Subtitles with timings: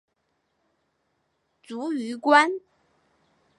[1.61, 2.49] 卒于官。